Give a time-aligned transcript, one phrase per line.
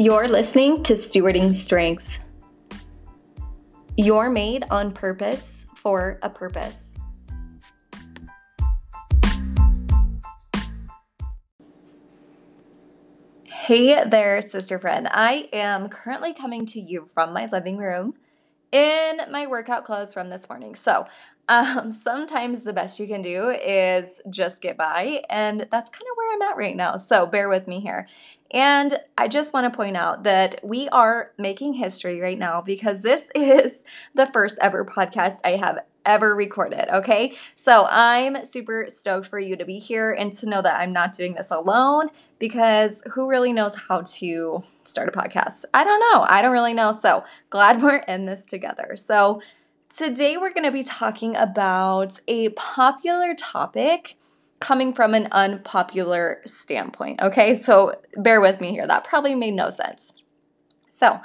[0.00, 2.04] You're listening to Stewarding Strength.
[3.96, 6.94] You're made on purpose for a purpose.
[13.42, 15.08] Hey there, sister friend.
[15.10, 18.14] I am currently coming to you from my living room
[18.70, 20.76] in my workout clothes from this morning.
[20.76, 21.06] So,
[21.48, 26.16] um, sometimes the best you can do is just get by, and that's kind of
[26.16, 26.96] where I'm at right now.
[26.96, 28.06] So, bear with me here.
[28.50, 33.02] And I just want to point out that we are making history right now because
[33.02, 33.82] this is
[34.14, 36.88] the first ever podcast I have ever recorded.
[36.88, 37.36] Okay.
[37.54, 41.12] So I'm super stoked for you to be here and to know that I'm not
[41.12, 42.08] doing this alone
[42.38, 45.66] because who really knows how to start a podcast?
[45.74, 46.24] I don't know.
[46.26, 46.92] I don't really know.
[46.92, 48.96] So glad we're in this together.
[48.96, 49.42] So
[49.98, 54.16] today we're going to be talking about a popular topic
[54.60, 57.20] coming from an unpopular standpoint.
[57.20, 58.86] Okay, so bear with me here.
[58.86, 60.12] That probably made no sense.
[60.88, 61.18] So,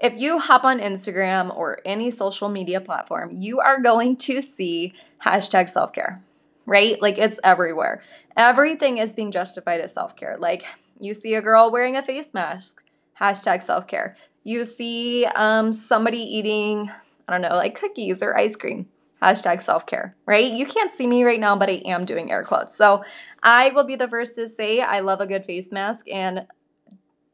[0.00, 4.94] if you hop on Instagram or any social media platform, you are going to see
[5.26, 6.22] hashtag self care,
[6.64, 7.02] right?
[7.02, 8.02] Like it's everywhere.
[8.36, 10.36] Everything is being justified as self care.
[10.38, 10.64] Like
[11.00, 12.82] you see a girl wearing a face mask,
[13.20, 14.16] hashtag self care.
[14.44, 16.90] You see um, somebody eating,
[17.28, 18.88] I don't know, like cookies or ice cream,
[19.22, 20.52] hashtag self care, right?
[20.52, 22.76] You can't see me right now, but I am doing air quotes.
[22.76, 23.04] So
[23.42, 26.46] I will be the first to say I love a good face mask and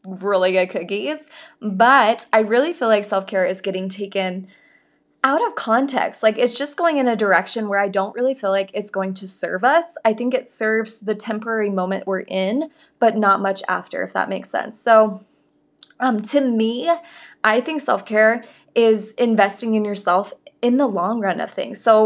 [0.05, 1.19] really good cookies,
[1.61, 4.49] but I really feel like self care is getting taken
[5.25, 6.23] out of context.
[6.23, 9.15] Like it's just going in a direction where I don't really feel like it's going
[9.15, 9.95] to serve us.
[10.05, 14.29] I think it serves the temporary moment we're in, but not much after, if that
[14.29, 14.79] makes sense.
[14.81, 15.25] So,
[16.01, 16.91] um, to me,
[17.43, 18.43] I think self care
[18.75, 20.33] is investing in yourself
[20.63, 21.81] in the long run of things.
[21.81, 22.05] So,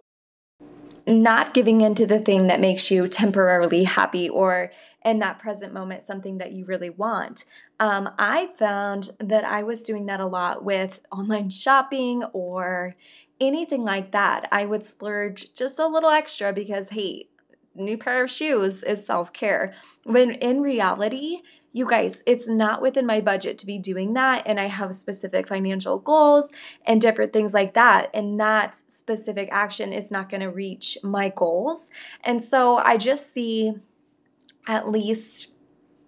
[1.06, 4.70] not giving into the thing that makes you temporarily happy or
[5.04, 7.44] in that present moment something that you really want.
[7.80, 12.94] Um, I found that I was doing that a lot with online shopping or
[13.40, 14.48] anything like that.
[14.52, 17.28] I would splurge just a little extra because, hey,
[17.74, 19.74] new pair of shoes is self care.
[20.04, 21.38] When in reality,
[21.72, 24.42] you guys, it's not within my budget to be doing that.
[24.46, 26.50] And I have specific financial goals
[26.86, 28.10] and different things like that.
[28.12, 31.88] And that specific action is not going to reach my goals.
[32.22, 33.72] And so I just see
[34.66, 35.56] at least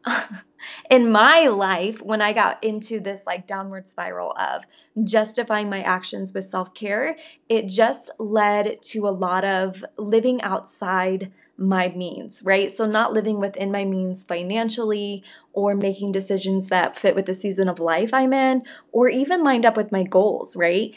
[0.91, 4.65] in my life when I got into this like downward spiral of
[5.03, 7.17] justifying my actions with self care,
[7.49, 12.71] it just led to a lot of living outside my means, right?
[12.73, 15.23] So, not living within my means financially
[15.53, 19.65] or making decisions that fit with the season of life I'm in or even lined
[19.67, 20.95] up with my goals, right?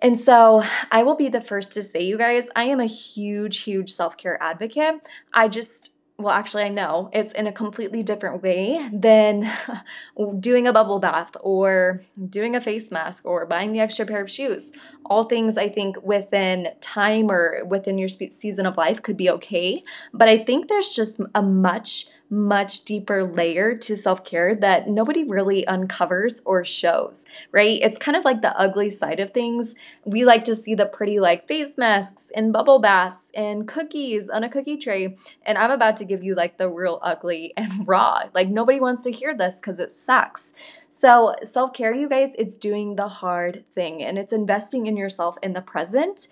[0.00, 3.60] And so, I will be the first to say, you guys, I am a huge,
[3.60, 4.96] huge self care advocate.
[5.34, 9.48] I just, well, actually, I know it's in a completely different way than
[10.40, 14.30] doing a bubble bath or doing a face mask or buying the extra pair of
[14.30, 14.72] shoes.
[15.04, 19.84] All things I think within time or within your season of life could be okay.
[20.12, 25.24] But I think there's just a much much deeper layer to self care that nobody
[25.24, 27.80] really uncovers or shows, right?
[27.82, 29.74] It's kind of like the ugly side of things.
[30.04, 34.44] We like to see the pretty, like face masks and bubble baths and cookies on
[34.44, 35.16] a cookie tray.
[35.42, 38.24] And I'm about to give you like the real ugly and raw.
[38.34, 40.52] Like nobody wants to hear this because it sucks.
[40.88, 45.36] So, self care, you guys, it's doing the hard thing and it's investing in yourself
[45.42, 46.28] in the present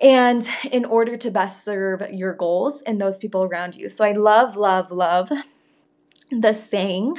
[0.00, 3.88] and in order to best serve your goals and those people around you.
[3.88, 5.30] So I love, love, love
[6.30, 7.16] the saying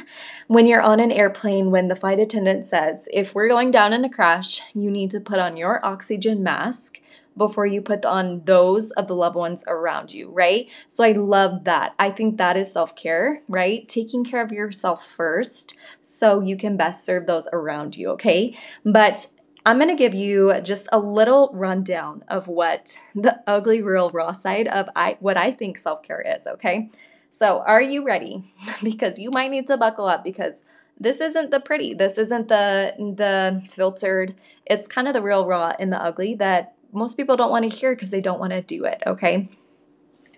[0.48, 4.06] when you're on an airplane when the flight attendant says, if we're going down in
[4.06, 7.02] a crash, you need to put on your oxygen mask
[7.38, 10.68] before you put on those of the loved ones around you, right?
[10.88, 11.96] So I love that.
[11.98, 13.88] I think that is self care, right?
[13.88, 18.58] Taking care of yourself first so you can best serve those around you, okay?
[18.86, 19.28] But
[19.70, 24.32] I'm going to give you just a little rundown of what the ugly, real, raw
[24.32, 26.90] side of I, what I think self care is, okay?
[27.30, 28.52] So, are you ready?
[28.84, 30.64] because you might need to buckle up because
[31.00, 34.34] this isn't the pretty, this isn't the the filtered.
[34.66, 37.78] It's kind of the real raw and the ugly that most people don't want to
[37.78, 39.50] hear because they don't want to do it, okay?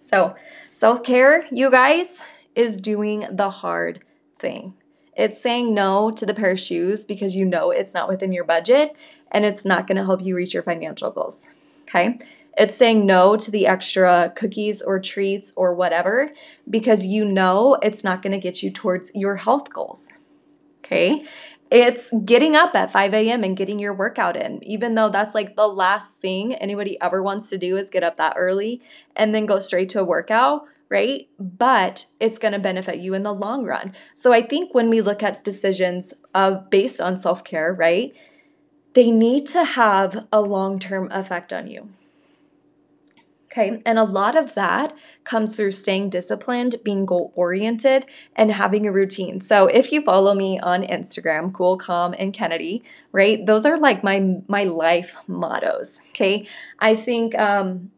[0.02, 0.36] So,
[0.74, 2.08] self care, you guys,
[2.54, 4.04] is doing the hard
[4.40, 4.74] thing.
[5.16, 8.44] It's saying no to the pair of shoes because you know it's not within your
[8.44, 8.96] budget
[9.32, 11.48] and it's not going to help you reach your financial goals.
[11.84, 12.20] Okay?
[12.58, 16.32] It's saying no to the extra cookies or treats or whatever
[16.70, 20.10] because you know it's not going to get you towards your health goals.
[20.84, 21.26] Okay?
[21.70, 23.46] It's getting up at 5 a.m.
[23.46, 27.48] and getting your workout in, even though that's like the last thing anybody ever wants
[27.50, 28.82] to do is get up that early
[29.16, 31.30] and then go straight to a workout right?
[31.40, 33.94] But it's going to benefit you in the long run.
[34.14, 38.14] So I think when we look at decisions of based on self-care, right?
[38.94, 41.90] They need to have a long-term effect on you.
[43.46, 44.96] Okay, and a lot of that
[45.26, 49.42] comes through staying disciplined, being goal oriented, and having a routine.
[49.42, 53.46] So if you follow me on Instagram, cool, calm, and Kennedy, right?
[53.46, 56.00] Those are like my my life mottos.
[56.12, 56.48] Okay,
[56.80, 57.92] I think um,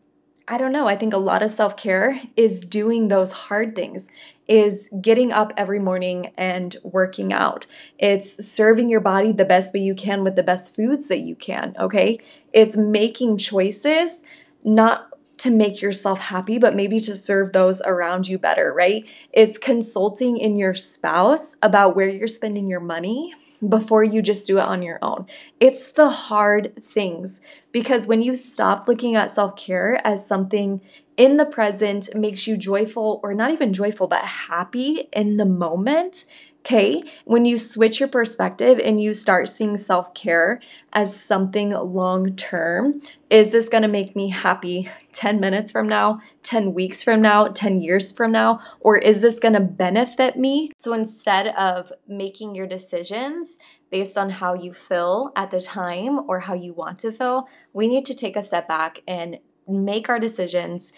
[0.48, 0.88] I don't know.
[0.88, 4.10] I think a lot of self care is doing those hard things,
[4.48, 7.66] is getting up every morning and working out.
[7.98, 11.36] It's serving your body the best way you can with the best foods that you
[11.36, 11.76] can.
[11.80, 12.20] Okay,
[12.52, 14.24] it's making choices
[14.66, 19.06] not to make yourself happy, but maybe to serve those around you better, right?
[19.32, 23.34] It's consulting in your spouse about where you're spending your money
[23.70, 25.26] before you just do it on your own.
[25.60, 30.82] It's the hard things because when you stop looking at self care as something
[31.18, 36.26] in the present makes you joyful, or not even joyful, but happy in the moment,
[36.66, 40.62] Okay, when you switch your perspective and you start seeing self care
[40.94, 46.74] as something long term, is this gonna make me happy 10 minutes from now, 10
[46.74, 50.72] weeks from now, 10 years from now, or is this gonna benefit me?
[50.78, 53.58] So instead of making your decisions
[53.92, 57.90] based on how you feel at the time or how you want to feel, we
[57.90, 59.38] need to take a step back and
[59.68, 60.94] make our decisions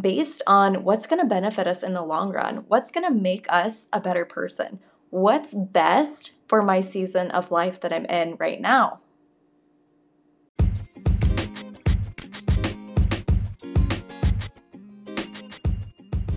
[0.00, 3.46] based on what's going to benefit us in the long run, what's going to make
[3.48, 8.60] us a better person, what's best for my season of life that I'm in right
[8.60, 9.00] now.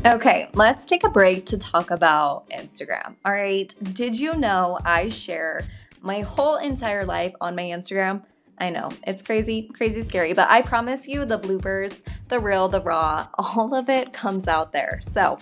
[0.03, 3.17] Okay, let's take a break to talk about Instagram.
[3.23, 5.63] All right, did you know I share
[6.01, 8.23] my whole entire life on my Instagram?
[8.57, 12.81] I know it's crazy, crazy scary, but I promise you the bloopers, the real, the
[12.81, 15.01] raw, all of it comes out there.
[15.13, 15.37] So,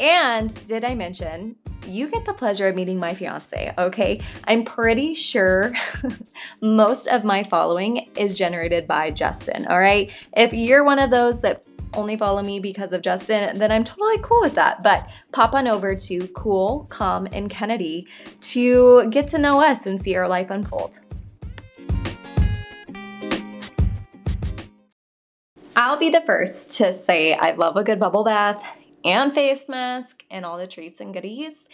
[0.00, 1.56] and did I mention
[1.88, 4.20] you get the pleasure of meeting my fiance, okay?
[4.44, 5.72] I'm pretty sure
[6.62, 10.10] most of my following is generated by Justin, all right?
[10.36, 11.64] If you're one of those that
[11.94, 14.82] only follow me because of Justin, then I'm totally cool with that.
[14.82, 18.06] But pop on over to Cool, Calm, and Kennedy
[18.42, 21.00] to get to know us and see our life unfold.
[25.74, 28.62] I'll be the first to say I love a good bubble bath
[29.08, 31.66] and face mask and all the treats and goodies.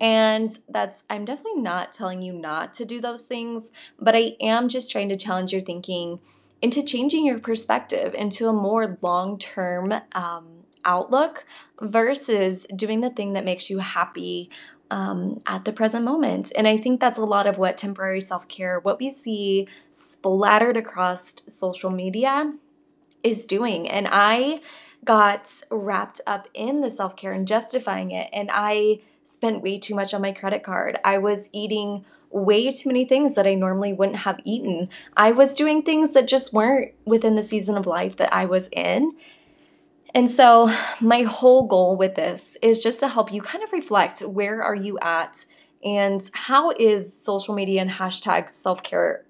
[0.00, 4.68] And that's, I'm definitely not telling you not to do those things, but I am
[4.68, 6.20] just trying to challenge your thinking
[6.60, 10.46] into changing your perspective into a more long term um,
[10.84, 11.44] outlook
[11.80, 14.50] versus doing the thing that makes you happy
[14.90, 16.52] um, at the present moment.
[16.56, 20.76] And I think that's a lot of what temporary self care, what we see splattered
[20.76, 22.54] across social media,
[23.22, 23.88] is doing.
[23.88, 24.60] And I
[25.04, 28.28] got wrapped up in the self care and justifying it.
[28.32, 30.98] And I spent way too much on my credit card.
[31.04, 34.88] I was eating way too many things that I normally wouldn't have eaten.
[35.16, 38.68] I was doing things that just weren't within the season of life that I was
[38.72, 39.12] in.
[40.14, 44.20] And so, my whole goal with this is just to help you kind of reflect
[44.20, 45.44] where are you at
[45.84, 49.24] and how is social media and hashtag self care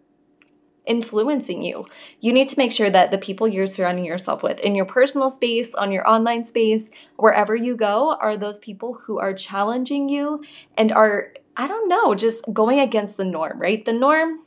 [0.88, 1.86] influencing you.
[2.20, 5.30] You need to make sure that the people you're surrounding yourself with in your personal
[5.30, 10.42] space, on your online space, wherever you go, are those people who are challenging you
[10.76, 13.84] and are, I don't know, just going against the norm, right?
[13.84, 14.40] The norm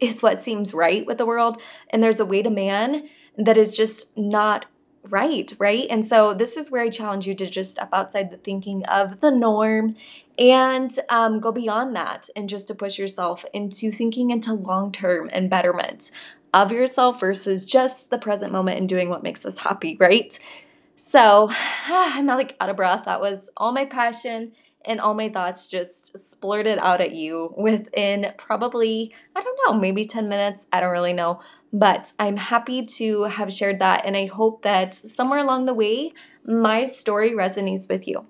[0.00, 1.60] is what seems right with the world,
[1.90, 4.66] and there's a way to man that is just not
[5.08, 5.86] right, right?
[5.90, 9.20] And so this is where I challenge you to just step outside the thinking of
[9.20, 9.96] the norm
[10.38, 15.30] and um, go beyond that and just to push yourself into thinking into long term
[15.32, 16.10] and betterment
[16.52, 20.38] of yourself versus just the present moment and doing what makes us happy, right?
[20.96, 21.50] So
[21.88, 23.04] I'm like out of breath.
[23.04, 24.52] That was all my passion
[24.84, 30.06] and all my thoughts just splurted out at you within probably, I don't know, maybe
[30.06, 30.66] 10 minutes.
[30.72, 31.40] I don't really know.
[31.72, 34.04] But I'm happy to have shared that.
[34.04, 36.12] And I hope that somewhere along the way,
[36.44, 38.26] my story resonates with you.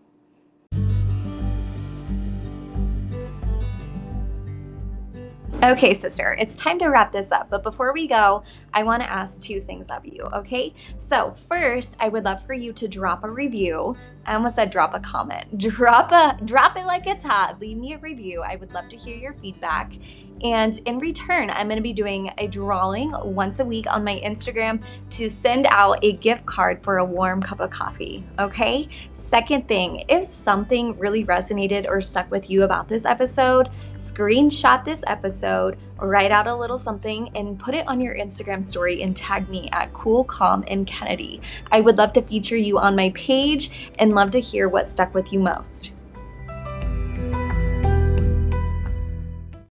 [5.65, 7.49] Okay, sister, it's time to wrap this up.
[7.49, 8.43] But before we go,
[8.75, 10.75] I want to ask two things of you, okay?
[10.99, 13.97] So, first, I would love for you to drop a review.
[14.27, 15.59] I almost said drop a comment.
[15.75, 17.61] Drop a drop it like it's hot.
[17.61, 18.43] Leave me a review.
[18.43, 19.93] I would love to hear your feedback.
[20.43, 24.21] And in return, I'm going to be doing a drawing once a week on my
[24.25, 28.25] Instagram to send out a gift card for a warm cup of coffee.
[28.39, 28.89] Okay?
[29.13, 35.03] Second thing, if something really resonated or stuck with you about this episode, screenshot this
[35.07, 39.49] episode write out a little something and put it on your Instagram story and tag
[39.49, 41.41] me at Cool, Calm, and Kennedy.
[41.71, 45.15] I would love to feature you on my page and love to hear what stuck
[45.15, 45.93] with you most.